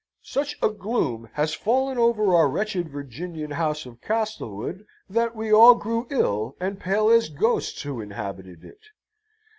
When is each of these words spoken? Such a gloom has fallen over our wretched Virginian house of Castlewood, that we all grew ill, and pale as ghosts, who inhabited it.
Such 0.23 0.57
a 0.63 0.69
gloom 0.69 1.29
has 1.33 1.53
fallen 1.53 1.99
over 1.99 2.33
our 2.33 2.49
wretched 2.49 2.89
Virginian 2.89 3.51
house 3.51 3.85
of 3.85 4.01
Castlewood, 4.01 4.83
that 5.07 5.35
we 5.35 5.53
all 5.53 5.75
grew 5.75 6.07
ill, 6.09 6.55
and 6.59 6.79
pale 6.79 7.11
as 7.11 7.29
ghosts, 7.29 7.83
who 7.83 8.01
inhabited 8.01 8.63
it. 8.65 8.81